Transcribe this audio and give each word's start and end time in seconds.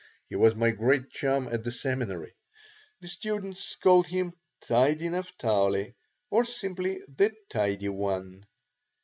He 0.29 0.35
was 0.35 0.55
my 0.55 0.71
great 0.71 1.11
chum 1.11 1.47
at 1.49 1.63
the 1.63 1.69
seminary. 1.71 2.33
The 3.01 3.07
students 3.07 3.75
called 3.75 4.07
him 4.07 4.33
Tidy 4.61 5.09
Naphtali 5.09 5.93
or 6.31 6.43
simply 6.43 7.03
the 7.07 7.31
Tidy 7.51 7.89
One. 7.89 8.47